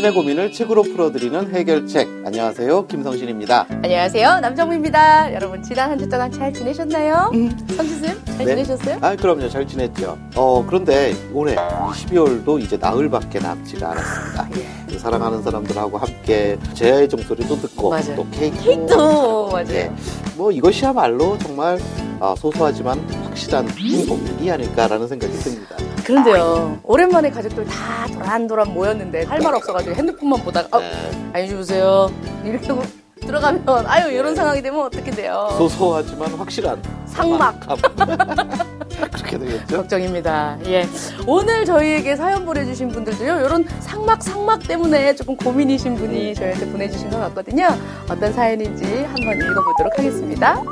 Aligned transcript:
당신의 0.00 0.12
고민을 0.14 0.52
책으로 0.52 0.82
풀어드리는 0.82 1.54
해결책. 1.54 2.08
안녕하세요. 2.24 2.86
김성신입니다. 2.86 3.66
안녕하세요. 3.82 4.40
남정부입니다. 4.40 5.34
여러분, 5.34 5.62
지난 5.62 5.90
한 5.90 5.98
주 5.98 6.08
동안 6.08 6.30
잘 6.32 6.52
지내셨나요? 6.52 7.30
성신쌤, 7.76 8.24
잘 8.24 8.38
네. 8.38 8.44
지내셨어요? 8.46 8.98
아, 9.02 9.14
그럼요. 9.14 9.48
잘 9.50 9.66
지냈죠. 9.66 10.16
어, 10.36 10.64
그런데 10.66 11.12
올해 11.34 11.54
12월도 11.54 12.60
이제 12.62 12.76
나흘밖에 12.78 13.40
남지가 13.40 13.90
않았습니다. 13.90 14.48
그 14.88 14.98
사랑하는 14.98 15.42
사람들하고 15.42 15.98
함께 15.98 16.58
제아의 16.74 17.08
종소리 17.08 17.46
도 17.46 17.56
듣고 17.56 17.90
맞아요. 17.90 18.16
또 18.16 18.26
케이크. 18.30 18.58
케이크도, 18.62 19.48
맞아요. 19.50 19.64
네. 19.66 19.92
뭐 20.36 20.50
이것이야말로 20.50 21.36
정말 21.38 21.78
아, 22.20 22.34
소소하지만 22.38 22.98
확실한 23.24 23.68
행복이 23.68 24.50
아닐까라는 24.50 25.08
생각이 25.08 25.32
듭니다. 25.34 25.76
그런데요, 26.04 26.78
오랜만에 26.82 27.30
가족들 27.30 27.64
다 27.66 28.06
도란도란 28.12 28.72
모였는데 28.72 29.24
할 29.24 29.40
말 29.40 29.54
없어가지고 29.54 29.94
핸드폰만 29.94 30.40
보다가, 30.42 30.76
어, 30.76 30.80
네. 30.80 30.92
안녕히 31.32 31.48
주무세요. 31.48 32.10
이렇게 32.44 32.68
하고 32.68 32.82
들어가면, 33.20 33.62
아유, 33.86 34.10
이런 34.12 34.34
상황이 34.34 34.60
되면 34.62 34.80
어떻게 34.80 35.10
돼요? 35.10 35.48
소소하지만 35.58 36.30
확실한 36.34 36.82
상막. 37.06 37.60
그렇게 39.12 39.38
되겠죠. 39.38 39.76
걱정입니다. 39.78 40.58
예. 40.66 40.86
오늘 41.26 41.64
저희에게 41.64 42.16
사연 42.16 42.44
보내주신 42.44 42.88
분들도요, 42.88 43.40
이런 43.46 43.64
상막, 43.80 44.22
상막 44.22 44.66
때문에 44.66 45.14
조금 45.14 45.36
고민이신 45.36 45.94
분이 45.96 46.34
저희한테 46.34 46.70
보내주신 46.70 47.08
것 47.10 47.18
같거든요. 47.18 47.68
어떤 48.10 48.32
사연인지 48.32 48.84
한번 48.84 49.38
읽어보도록 49.40 49.98
하겠습니다. 49.98 50.62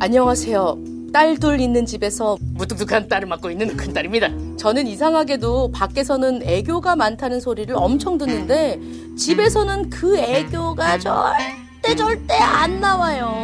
안녕하세요. 0.00 0.97
딸 1.12 1.38
둘 1.38 1.60
있는 1.60 1.86
집에서 1.86 2.36
무뚝뚝한 2.54 3.08
딸을 3.08 3.28
맡고 3.28 3.50
있는 3.50 3.76
큰딸입니다. 3.76 4.28
저는 4.56 4.86
이상하게도 4.86 5.72
밖에서는 5.72 6.42
애교가 6.42 6.96
많다는 6.96 7.40
소리를 7.40 7.74
엄청 7.76 8.18
듣는데 8.18 8.80
집에서는 9.16 9.90
그 9.90 10.18
애교가 10.18 10.98
절대 10.98 11.96
절대 11.96 12.34
안 12.34 12.80
나와요. 12.80 13.34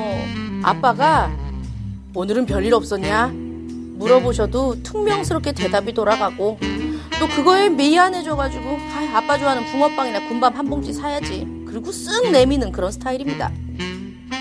아빠가 0.62 1.30
오늘은 2.14 2.46
별일 2.46 2.74
없었냐? 2.74 3.32
물어보셔도 3.96 4.82
퉁명스럽게 4.82 5.52
대답이 5.52 5.94
돌아가고 5.94 6.58
또 7.18 7.28
그거에 7.28 7.68
미안해져가지고 7.70 8.64
아, 8.64 9.18
아빠 9.18 9.38
좋아하는 9.38 9.64
붕어빵이나 9.66 10.28
군밥 10.28 10.56
한 10.56 10.68
봉지 10.68 10.92
사야지. 10.92 11.46
그리고 11.66 11.90
쓱 11.90 12.30
내미는 12.30 12.72
그런 12.72 12.90
스타일입니다. 12.90 13.50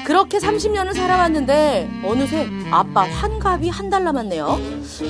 그렇게 0.06 0.38
30년을 0.38 0.94
살아왔는데 0.94 1.90
어느새 2.04 2.50
아빠 2.72 3.04
환갑이 3.04 3.70
한 3.70 3.90
달 3.90 4.04
남았네요. 4.06 4.58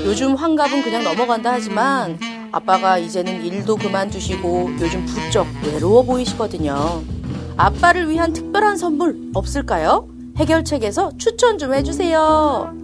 요즘 0.06 0.36
환갑은 0.36 0.84
그냥 0.84 1.04
넘어간다 1.04 1.54
하지만 1.54 2.20
아빠가 2.52 2.98
이제는 2.98 3.46
일도 3.46 3.78
그만두시고 3.78 4.72
요즘 4.82 5.06
부쩍 5.06 5.48
외로워 5.66 6.04
보이시거든요. 6.04 7.02
아빠를 7.56 8.10
위한 8.10 8.34
특별한 8.34 8.76
선물 8.78 9.32
없을까요? 9.34 10.08
해결책에서 10.38 11.12
추천 11.18 11.58
좀 11.58 11.74
해주세요. 11.74 12.76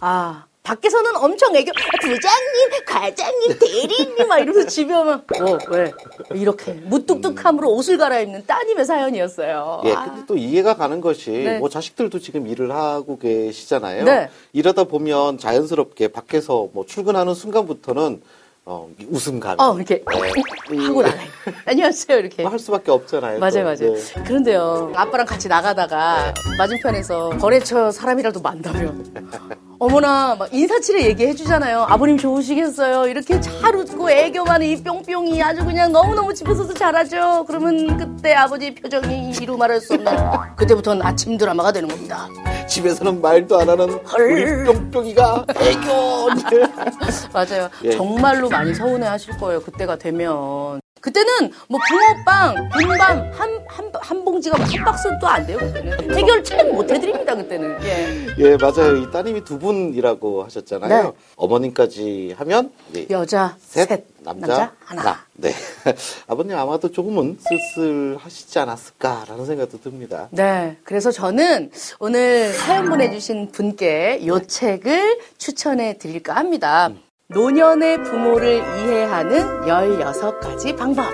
아, 0.00 0.44
밖에서는 0.74 1.16
엄청 1.16 1.54
애교, 1.54 1.70
아, 1.70 1.82
부장님, 2.00 2.84
과장님, 2.86 3.58
대리님, 3.58 4.26
막 4.26 4.38
이러면서 4.38 4.66
집에 4.66 4.94
오면, 4.94 5.24
어, 5.42 5.58
왜? 5.68 5.92
이렇게 6.34 6.72
무뚝뚝함으로 6.72 7.70
옷을 7.74 7.98
갈아입는 7.98 8.46
따님의 8.46 8.86
사연이었어요. 8.86 9.82
예, 9.84 9.92
아. 9.92 10.06
근데 10.06 10.22
또 10.26 10.38
이해가 10.38 10.76
가는 10.76 11.02
것이 11.02 11.30
네. 11.30 11.58
뭐 11.58 11.68
자식들도 11.68 12.18
지금 12.18 12.46
일을 12.46 12.72
하고 12.72 13.18
계시잖아요. 13.18 14.04
네. 14.04 14.30
이러다 14.54 14.84
보면 14.84 15.36
자연스럽게 15.36 16.08
밖에서 16.08 16.68
뭐 16.72 16.86
출근하는 16.86 17.34
순간부터는 17.34 18.22
어, 18.66 18.88
이 18.98 19.06
웃음감. 19.10 19.60
어, 19.60 19.76
이렇게 19.76 20.02
네. 20.70 20.78
하고 20.86 21.02
나가요. 21.02 21.28
안녕하세요, 21.66 22.18
이렇게. 22.18 22.42
뭐할 22.42 22.58
수밖에 22.58 22.90
없잖아요. 22.90 23.38
맞아요, 23.38 23.52
또. 23.52 23.62
맞아요. 23.64 23.94
네. 23.94 24.22
그런데요, 24.24 24.92
아빠랑 24.94 25.26
같이 25.26 25.48
나가다가 25.48 26.32
맞은편에서 26.56 27.30
거래처 27.38 27.90
사람이라도 27.90 28.40
만나면 28.40 29.36
어머나 29.78 30.36
막 30.36 30.54
인사치레 30.54 31.04
얘기해 31.08 31.34
주잖아요. 31.34 31.82
아버님 31.82 32.16
좋으시겠어요. 32.16 33.06
이렇게 33.08 33.38
잘 33.38 33.76
웃고 33.76 34.10
애교 34.10 34.44
많은 34.44 34.66
이 34.66 34.82
뿅뿅이 34.82 35.42
아주 35.42 35.62
그냥 35.62 35.92
너무너무 35.92 36.32
집에서도 36.32 36.72
잘하죠. 36.72 37.44
그러면 37.46 37.98
그때 37.98 38.32
아버지 38.32 38.74
표정이 38.74 39.32
이루 39.42 39.58
말할 39.58 39.78
수 39.82 39.92
없는 39.92 40.10
그때부터는 40.56 41.04
아침 41.04 41.36
드라마가 41.36 41.70
되는 41.70 41.86
겁니다. 41.86 42.28
집에서는 42.74 43.20
말도 43.20 43.60
안 43.60 43.68
하는 43.68 43.88
헐. 44.04 44.32
우리 44.32 44.64
뿅뿅이가 44.64 45.46
애교. 45.48 46.28
맞아요. 47.32 47.70
예. 47.84 47.92
정말로 47.92 48.48
많이 48.48 48.74
서운해 48.74 49.06
하실 49.06 49.36
거예요. 49.38 49.62
그때가 49.62 49.96
되면. 49.96 50.80
그때는 51.04 51.52
뭐 51.68 51.78
붕어빵, 51.86 52.70
분밤 52.70 53.30
한, 53.34 53.64
한, 53.68 53.92
한 54.00 54.24
봉지가 54.24 54.56
뭐한 54.56 54.84
박스도 54.86 55.26
안 55.26 55.46
돼요. 55.46 55.58
그때는. 55.58 56.16
해결책 56.16 56.72
못 56.72 56.90
해드립니다. 56.90 57.36
그때는. 57.36 57.76
예. 57.82 58.26
예, 58.38 58.56
맞아요. 58.56 58.96
이 58.96 59.10
따님이 59.10 59.44
두 59.44 59.58
분이라고 59.58 60.44
하셨잖아요. 60.44 61.02
네. 61.02 61.12
어머님까지 61.36 62.34
하면 62.38 62.72
예, 62.96 63.06
여자 63.10 63.54
셋, 63.60 63.86
셋, 63.86 64.06
남자, 64.20 64.72
하나. 64.82 65.26
네. 65.34 65.52
아버님 66.26 66.56
아마도 66.56 66.90
조금은 66.90 67.36
쓸쓸하시지 67.38 68.58
않았을까라는 68.60 69.44
생각도 69.44 69.82
듭니다. 69.82 70.28
네. 70.30 70.78
그래서 70.84 71.10
저는 71.10 71.70
오늘 71.98 72.50
사연 72.54 72.88
보내주신 72.88 73.52
분께 73.52 74.20
이 74.22 74.30
책을 74.48 75.18
추천해 75.36 75.98
드릴까 75.98 76.34
합니다. 76.34 76.90
노년의 77.34 78.02
부모를 78.04 78.56
이해하는 78.58 79.62
16가지 79.62 80.76
방법. 80.76 81.04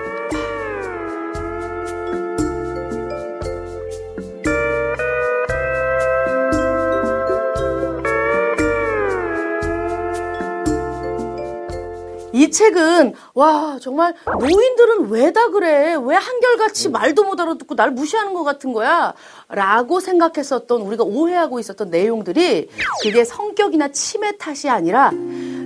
이 12.32 12.48
책은 12.50 13.14
와 13.34 13.78
정말 13.80 14.14
노인들은 14.24 15.10
왜 15.10 15.30
다 15.32 15.48
그래 15.50 15.96
왜 16.02 16.16
한결같이 16.16 16.88
말도 16.88 17.24
못 17.24 17.38
알아듣고 17.40 17.74
날 17.76 17.90
무시하는 17.92 18.34
것 18.34 18.42
같은 18.44 18.72
거야 18.72 19.14
라고 19.48 20.00
생각했었던 20.00 20.80
우리가 20.80 21.04
오해하고 21.04 21.58
있었던 21.60 21.90
내용들이 21.90 22.68
그게 23.02 23.24
성격이나 23.24 23.88
치매 23.88 24.36
탓이 24.36 24.68
아니라 24.68 25.10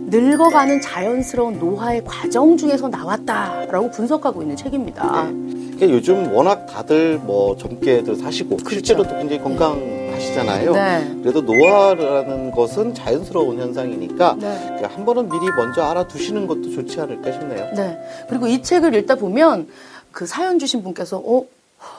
늙어가는 0.07 0.81
자연스러운 0.81 1.59
노화의 1.59 2.05
과정 2.05 2.57
중에서 2.57 2.89
나왔다라고 2.89 3.91
분석하고 3.91 4.43
있는 4.43 4.57
책입니다. 4.57 5.31
그러니까 5.33 5.91
요즘 5.91 6.33
워낙 6.33 6.67
다들 6.67 7.19
뭐 7.19 7.57
젊게들 7.57 8.17
사시고 8.17 8.59
실제로도 8.69 9.11
굉장히 9.11 9.43
건강하시잖아요. 9.43 10.73
네. 10.73 11.17
그래도 11.23 11.41
노화라는 11.41 12.53
것은 12.53 12.95
자연스러운 12.95 13.59
현상이니까 13.59 14.37
네. 14.39 14.77
그한 14.81 15.05
번은 15.05 15.29
미리 15.29 15.51
먼저 15.57 15.83
알아두시는 15.83 16.47
것도 16.47 16.71
좋지 16.71 17.01
않을까 17.01 17.33
싶네요. 17.33 17.73
네. 17.75 17.99
그리고 18.29 18.47
이 18.47 18.63
책을 18.63 18.95
읽다 18.95 19.17
보면 19.17 19.69
그 20.13 20.27
사연 20.27 20.59
주신 20.59 20.83
분께서 20.83 21.19
어 21.19 21.45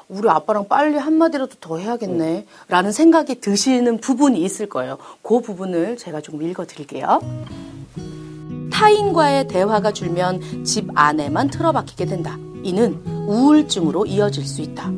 우리 0.08 0.30
아빠랑 0.30 0.68
빨리 0.68 0.98
한마디라도 0.98 1.56
더 1.60 1.78
해야겠네. 1.78 2.46
라는 2.70 2.92
생각이 2.92 3.42
드시는 3.42 3.98
부분이 3.98 4.40
있을 4.42 4.68
거예요. 4.68 4.98
그 5.22 5.42
부분을 5.42 5.98
제가 5.98 6.22
조금 6.22 6.42
읽어 6.42 6.66
드릴게요. 6.66 7.20
타인과의 8.80 9.48
대화가 9.48 9.94
줄면 9.94 10.66
집 10.66 10.90
안에만 10.94 11.50
틀어박히게 11.50 12.06
된다. 12.08 12.38
이는 12.62 13.02
우울증으로 13.06 14.06
이어질 14.06 14.46
수 14.46 14.62
있다. 14.62 14.92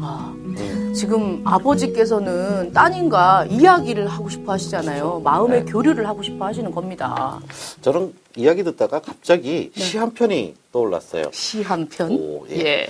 아, 0.00 0.34
네. 0.56 0.92
지금 0.94 1.42
아버지께서는 1.44 2.72
따님과 2.72 3.46
이야기를 3.50 4.08
하고 4.08 4.30
싶어 4.30 4.52
하시잖아요. 4.52 5.20
마음의 5.22 5.66
네. 5.66 5.70
교류를 5.70 6.08
하고 6.08 6.22
싶어 6.22 6.46
하시는 6.46 6.70
겁니다. 6.70 7.38
저는 7.82 8.14
이야기 8.36 8.64
듣다가 8.64 9.00
갑자기 9.02 9.70
네. 9.74 9.84
시 9.84 9.96
한 9.96 10.14
편이 10.14 10.54
떠올랐어요. 10.72 11.24
시 11.34 11.60
한 11.62 11.86
편. 11.90 12.12
오, 12.12 12.46
예. 12.50 12.56
예. 12.60 12.86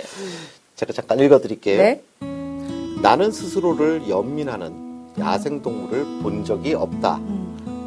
제가 0.77 0.93
잠깐 0.93 1.19
읽어드릴게요. 1.19 1.77
네. 1.81 2.01
나는 3.01 3.29
스스로를 3.29 4.07
연민하는 4.07 5.11
야생동물을 5.19 6.21
본 6.23 6.45
적이 6.45 6.75
없다. 6.75 7.17
음. 7.17 7.42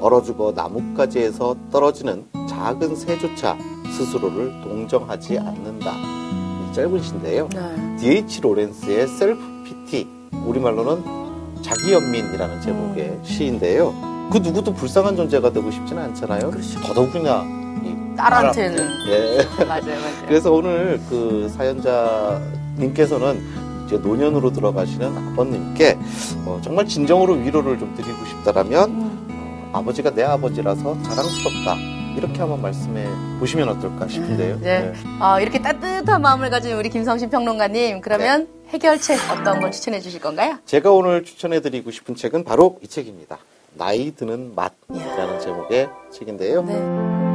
얼어 0.07 0.23
죽어 0.23 0.53
나뭇가지에서 0.55 1.57
떨어지는 1.73 2.27
작은 2.49 2.95
새조차 2.95 3.59
스스로를 3.91 4.53
동정하지 4.63 5.37
않는다. 5.37 5.91
이 5.91 6.73
짧은 6.73 7.03
시인데요. 7.03 7.49
네. 7.53 7.97
D.H. 7.99 8.41
로렌스의 8.41 9.09
Self-Pity, 9.09 10.07
우리말로는 10.45 11.03
자기연민이라는 11.61 12.61
제목의 12.61 13.05
음. 13.05 13.25
시인데요. 13.25 13.93
그 14.31 14.39
누구도 14.39 14.73
불쌍한 14.75 15.17
존재가 15.17 15.51
되고 15.51 15.69
싶지는 15.73 16.05
않잖아요. 16.05 16.53
그렇죠. 16.53 16.81
더더욱이나 16.83 17.43
이 17.83 18.17
딸한테는. 18.17 18.89
예. 19.09 19.39
맞아요, 19.67 19.87
맞아요. 19.87 20.27
그래서 20.29 20.53
오늘 20.53 21.01
그 21.11 21.49
사연자님께서는 21.49 23.43
이제 23.87 23.97
노년으로 23.99 24.53
들어가시는 24.53 25.17
아버님께 25.33 25.99
어, 26.45 26.61
정말 26.63 26.87
진정으로 26.87 27.35
위로를 27.35 27.79
좀 27.79 27.95
드리고 27.97 28.25
싶다라면 28.27 28.91
음, 28.91 29.01
어, 29.01 29.06
아버지가 29.77 30.15
내 30.15 30.23
아버지라서 30.23 31.03
자랑스럽다. 31.03 31.77
이렇게 32.17 32.39
한번 32.39 32.63
말씀해 32.63 33.07
보시면 33.39 33.69
어떨까 33.69 34.09
싶은데요. 34.09 34.59
네. 34.61 34.93
어, 35.21 35.39
이렇게 35.39 35.61
따뜻한 35.61 36.23
마음을 36.23 36.49
가진 36.49 36.73
우리 36.75 36.89
김성신 36.89 37.29
평론가님, 37.29 38.01
그러면 38.01 38.49
해결책 38.69 39.19
어떤 39.31 39.61
걸 39.61 39.71
추천해 39.71 40.01
주실 40.01 40.21
건가요? 40.21 40.59
제가 40.65 40.91
오늘 40.91 41.25
추천해 41.25 41.61
드리고 41.61 41.91
싶은 41.91 42.15
책은 42.15 42.45
바로 42.45 42.79
이 42.83 42.89
책입니다. 42.89 43.39
나이 43.75 44.15
드는 44.15 44.55
맛이라는. 44.55 45.41
제목의 45.41 45.89
책인데요. 46.11 46.63
네. 46.63 47.26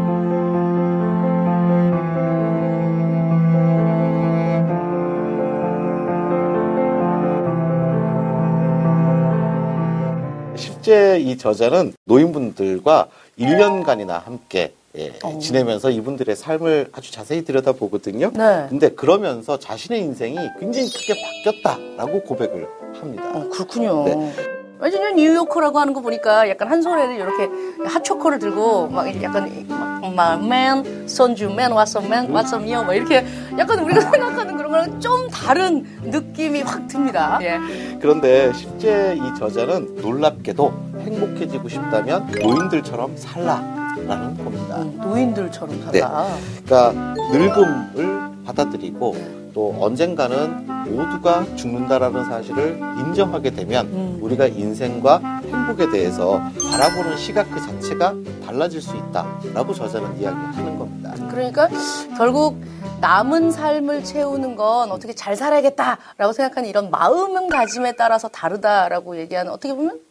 실제 10.92 11.20
이 11.22 11.38
저자는 11.38 11.94
노인분들과 12.04 13.08
1년간이나 13.40 14.26
함께 14.26 14.74
예, 14.98 15.14
어. 15.24 15.40
지내면서 15.40 15.90
이분들의 15.90 16.36
삶을 16.36 16.90
아주 16.92 17.14
자세히 17.14 17.46
들여다보거든요. 17.46 18.32
네. 18.34 18.66
근데 18.68 18.90
그러면서 18.90 19.58
자신의 19.58 20.02
인생이 20.02 20.38
굉장히 20.60 20.90
크게 20.92 21.14
바뀌었다라고 21.46 22.24
고백을 22.24 22.68
합니다. 23.00 23.24
어, 23.34 23.48
그렇군요. 23.48 24.04
네. 24.04 24.34
완전히 24.80 25.14
뉴요커라고 25.14 25.80
하는 25.80 25.94
거 25.94 26.02
보니까 26.02 26.50
약간 26.50 26.68
한 26.68 26.82
손에는 26.82 27.16
이렇게 27.16 27.48
핫초코를 27.86 28.40
들고 28.40 28.88
막 28.88 29.24
약간 29.24 29.66
막 29.70 29.91
man, 30.10 31.08
손주, 31.08 31.46
man, 31.46 31.72
what's 31.72 31.96
up, 31.96 32.06
man, 32.08 32.28
what's 32.32 32.54
up, 32.54 32.64
yo, 32.66 32.84
막 32.84 32.94
이렇게 32.94 33.26
약간 33.58 33.80
우리가 33.80 34.02
생각하는 34.12 34.58
그런 34.58 34.72
거랑 34.72 35.00
좀 35.00 35.30
다른 35.30 35.86
느낌이 36.04 36.62
확 36.62 36.88
듭니다. 36.88 37.40
예. 37.42 37.60
그런데 38.00 38.52
실제 38.54 39.16
이 39.18 39.40
저자는 39.40 39.96
놀랍게도 40.02 40.74
행복해지고 41.02 41.70
싶다면 41.70 42.28
노인들처럼 42.42 43.16
살라라는 43.16 44.38
겁니다. 44.44 44.78
음, 44.78 45.00
노인들처럼 45.02 45.92
살아. 45.92 46.28
그러니까 46.66 47.16
늙음을 47.32 48.32
받아들이고 48.46 49.42
또 49.54 49.76
언젠가는 49.80 50.66
모두가 50.90 51.46
죽는다라는 51.56 52.26
사실을 52.26 52.80
인정하게 53.00 53.52
되면 53.52 53.86
음. 53.88 54.20
우리가 54.22 54.48
인생과 54.48 55.42
행복에 55.46 55.90
대해서 55.92 56.42
바라보는 56.72 57.18
시각 57.18 57.52
그 57.52 57.60
자체가 57.60 58.14
달라질 58.52 58.82
수 58.82 58.96
있다라고 58.98 59.74
저자는 59.74 60.20
이야기하는 60.20 60.78
겁니다. 60.78 61.14
그러니까 61.30 61.70
결국 62.18 62.62
남은 63.00 63.52
삶을 63.52 64.04
채우는 64.04 64.58
건 64.58 64.92
어떻게 64.92 65.14
잘 65.14 65.38
살아야겠다라고 65.38 66.34
생각하는 66.34 66.68
이런 66.68 66.92
마음가짐에 66.92 67.94
따라서 67.94 68.28
다르다라고 68.28 69.18
얘기하는 69.18 69.54
어떻게 69.54 69.74
보면 69.74 70.02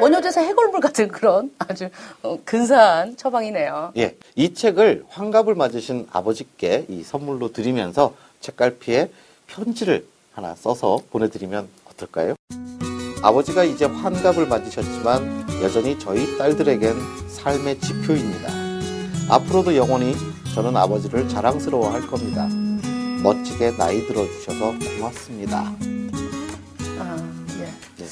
원효제사 0.00 0.42
해골물 0.42 0.80
같은 0.80 1.08
그런 1.08 1.52
아주 1.58 1.90
어, 2.22 2.38
근사한 2.44 3.16
처방이네요. 3.16 3.92
예, 3.96 4.16
이 4.36 4.54
책을 4.54 5.04
환갑을 5.08 5.56
맞으신 5.56 6.06
아버지께 6.12 6.86
이 6.88 7.02
선물로 7.02 7.52
드리면서 7.52 8.14
책갈피에 8.40 9.10
편지를 9.48 10.06
하나 10.32 10.54
써서 10.54 11.00
보내드리면 11.10 11.68
어떨까요? 11.90 12.36
아버지가 13.22 13.62
이제 13.62 13.84
환갑을 13.84 14.46
맞으셨지만 14.48 15.46
여전히 15.62 15.96
저희 15.96 16.36
딸들에겐 16.36 16.96
삶의 17.28 17.78
지표입니다. 17.78 18.48
앞으로도 19.30 19.76
영원히 19.76 20.16
저는 20.54 20.76
아버지를 20.76 21.28
자랑스러워 21.28 21.88
할 21.88 22.04
겁니다. 22.08 22.48
멋지게 23.22 23.76
나이 23.76 24.04
들어주셔서 24.08 24.74
고맙습니다. 24.96 25.72
아, 26.98 27.34
예. 27.60 28.04
네. 28.04 28.06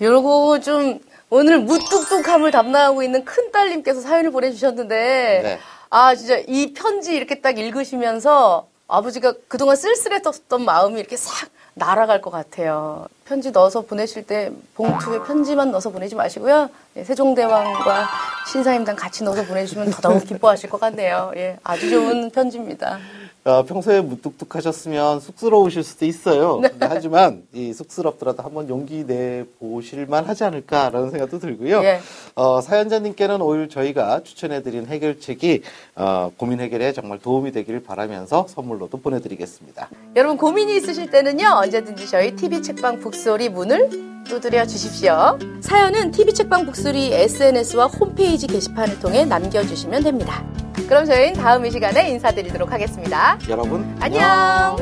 요러고 0.00 0.60
좀 0.60 1.00
오늘 1.28 1.58
무뚝뚝함을 1.58 2.52
담당하고 2.52 3.02
있는 3.02 3.24
큰 3.24 3.50
딸님께서 3.50 4.00
사연을 4.00 4.30
보내주셨는데 4.30 5.40
네. 5.42 5.58
아 5.90 6.14
진짜 6.14 6.38
이 6.46 6.72
편지 6.72 7.16
이렇게 7.16 7.40
딱 7.40 7.58
읽으시면서 7.58 8.68
아버지가 8.88 9.34
그동안 9.48 9.76
쓸쓸했던 9.76 10.64
마음이 10.64 10.98
이렇게 11.00 11.16
싹 11.16 11.48
날아갈 11.74 12.20
것 12.20 12.30
같아요. 12.30 13.06
편지 13.24 13.50
넣어서 13.50 13.80
보내실 13.80 14.26
때 14.26 14.52
봉투에 14.74 15.20
편지만 15.22 15.70
넣어서 15.72 15.90
보내지 15.90 16.14
마시고요. 16.14 16.70
예, 16.96 17.04
세종대왕과 17.04 18.08
신사임당 18.52 18.94
같이 18.94 19.24
넣어서 19.24 19.44
보내주시면 19.44 19.90
더더욱 19.90 20.24
기뻐하실 20.24 20.70
것 20.70 20.80
같네요. 20.80 21.32
예, 21.36 21.58
아주 21.64 21.90
좋은 21.90 22.30
편지입니다. 22.30 22.98
어, 23.44 23.62
평소에 23.62 24.00
무뚝뚝하셨으면 24.00 25.20
쑥스러우실 25.20 25.84
수도 25.84 26.06
있어요. 26.06 26.60
네. 26.62 26.70
하지만 26.80 27.42
이 27.52 27.74
쑥스럽더라도 27.74 28.42
한번 28.42 28.70
용기 28.70 29.06
내 29.06 29.44
보실만 29.60 30.24
하지 30.24 30.44
않을까라는 30.44 31.10
생각도 31.10 31.38
들고요. 31.38 31.82
예. 31.84 32.00
어, 32.34 32.62
사연자님께는 32.62 33.42
오늘 33.42 33.68
저희가 33.68 34.22
추천해드린 34.22 34.86
해결책이 34.86 35.62
어, 35.96 36.30
고민 36.38 36.60
해결에 36.60 36.94
정말 36.94 37.18
도움이 37.18 37.52
되길 37.52 37.82
바라면서 37.82 38.46
선물로도 38.48 39.00
보내드리겠습니다. 39.00 39.90
여러분 40.16 40.38
고민이 40.38 40.76
있으실 40.76 41.10
때는요 41.10 41.46
언제든지 41.46 42.08
저희 42.08 42.34
TV 42.34 42.62
책방 42.62 43.00
북소리 43.00 43.50
문을 43.50 44.24
두드려 44.24 44.64
주십시오. 44.64 45.38
사연은 45.60 46.12
TV 46.12 46.32
책방 46.32 46.64
북소리 46.64 47.12
SNS와 47.12 47.88
홈페이지 47.88 48.46
게시판을 48.46 49.00
통해 49.00 49.26
남겨주시면 49.26 50.02
됩니다. 50.02 50.42
그럼 50.88 51.06
저희는 51.06 51.34
다음 51.34 51.64
이 51.64 51.70
시간에 51.70 52.10
인사드리도록 52.10 52.70
하겠습니다. 52.72 53.38
여러분 53.48 53.96
안녕. 54.00 54.76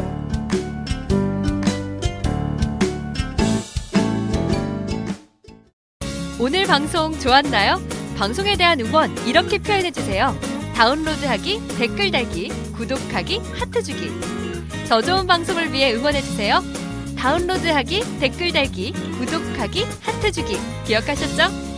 오늘 6.40 6.66
방송 6.66 7.16
좋았나요? 7.18 7.80
방송에 8.16 8.56
대한 8.56 8.80
응원 8.80 9.16
이렇게 9.26 9.58
표현해 9.58 9.92
주세요. 9.92 10.34
다운로드하기, 10.74 11.76
댓글 11.78 12.10
달기, 12.10 12.48
구독하기, 12.76 13.38
하트 13.54 13.82
주기. 13.82 14.10
더 14.88 15.00
좋은 15.00 15.26
방송을 15.26 15.72
위해 15.72 15.94
응원해 15.94 16.20
주세요. 16.20 16.60
다운로드하기, 17.16 18.18
댓글 18.18 18.52
달기, 18.52 18.92
구독하기, 18.92 19.86
하트 20.02 20.32
주기. 20.32 20.58
기억하셨죠? 20.84 21.71